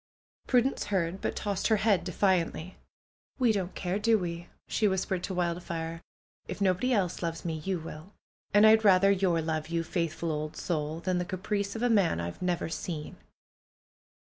Prudence 0.47 0.85
heard, 0.85 1.21
but 1.21 1.35
tossed 1.35 1.67
her 1.67 1.75
head 1.75 2.03
defiantly. 2.03 2.75
'^We 3.39 3.53
don't 3.53 3.75
care, 3.75 3.99
do 3.99 4.17
w^e?" 4.17 4.47
she 4.67 4.87
whispered 4.87 5.21
to 5.25 5.33
Wildfire, 5.35 6.01
nobody 6.59 6.91
else 6.91 7.21
loves 7.21 7.45
me, 7.45 7.57
you 7.59 7.77
will. 7.79 8.11
And 8.51 8.65
I'd 8.65 8.83
rather 8.83 9.11
your 9.11 9.43
love, 9.43 9.67
you 9.69 9.83
faithful 9.83 10.31
old 10.31 10.57
soul! 10.57 11.01
than 11.01 11.19
the 11.19 11.23
caprice 11.25 11.75
of 11.75 11.83
a 11.83 11.87
man 11.91 12.19
I've 12.19 12.41
never 12.41 12.67
seen!" 12.67 13.17